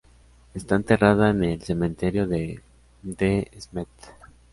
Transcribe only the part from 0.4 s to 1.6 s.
Esta enterrada en